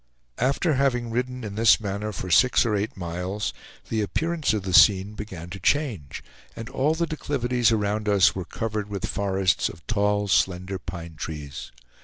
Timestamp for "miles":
2.97-3.53